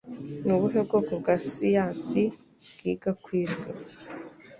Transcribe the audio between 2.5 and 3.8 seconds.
bwiga ku Ijwi?